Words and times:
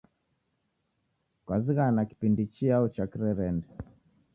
Kwazighana 1.45 2.01
kipindi 2.09 2.43
chiao 2.53 2.85
cha 2.95 3.05
kirerende? 3.11 3.67